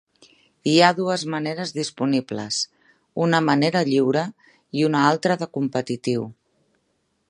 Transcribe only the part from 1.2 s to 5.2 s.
maneres disponibles: una manera lliure i una